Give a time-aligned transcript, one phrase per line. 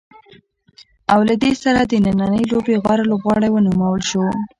[1.13, 4.25] او له دې سره د نننۍ لوبې غوره لوبغاړی ونومول شو.